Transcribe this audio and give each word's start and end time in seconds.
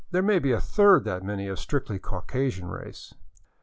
There 0.09 0.23
may 0.23 0.39
be 0.39 0.51
a 0.51 0.59
third 0.59 1.03
that 1.03 1.21
many 1.23 1.47
of 1.47 1.59
strictly 1.59 1.99
Caucasian 1.99 2.67
race. 2.67 3.13